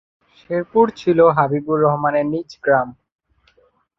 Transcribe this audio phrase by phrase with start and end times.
[0.37, 2.89] শেরপুর ছিল হাবিবুর রহমানের নিজ গ্রাম।